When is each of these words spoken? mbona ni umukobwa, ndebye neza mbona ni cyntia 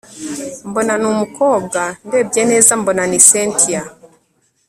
mbona 0.67 0.93
ni 1.01 1.07
umukobwa, 1.13 1.81
ndebye 2.07 2.41
neza 2.51 2.71
mbona 2.81 3.03
ni 3.09 3.19
cyntia 3.27 3.81